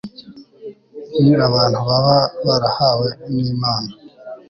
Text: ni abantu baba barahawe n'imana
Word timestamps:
ni 1.21 1.29
abantu 1.47 1.79
baba 1.87 2.17
barahawe 2.45 3.07
n'imana 3.33 3.91